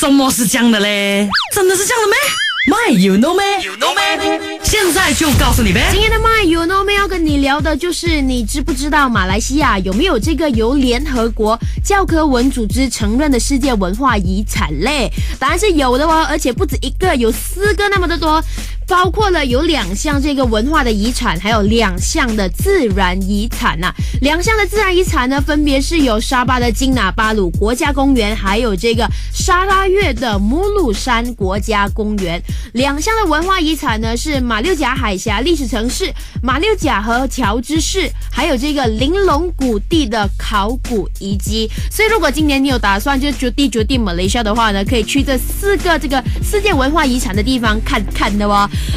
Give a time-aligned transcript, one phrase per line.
[0.00, 1.28] 怎么是这样的嘞？
[1.54, 2.16] 真的是这样的咩
[2.70, 4.58] ？My you know me, you know me，？
[4.62, 5.90] 现在就告诉你呗。
[5.92, 15.10] 今天的 My You Know me 要跟你聊的就是你知不知道马来西亚有没有这个由联合国教科文组织承认的世界文化遗产嘞？
[15.38, 18.42] 答案是有的哦，而且不止一个，有四个那么的多。
[18.90, 32.42] 包括了有两项这个文化的遗产，还有两项的自然遗产呐、两项的自然遗产呢，分别是有沙巴的金纳巴鲁国家公园，还有这个沙拉越的母鲁山国家公园。
[32.72, 41.70] 两项的文化遗产呢是马六甲海峡历史城市马六甲和乔治市，还有这个玲珑谷地的考古遗迹。
[41.92, 48.68] 所以，如果今年你有打算就决定决定马来西亚的话呢，可以去这四个这个世界文化遗产的地方看看的哦。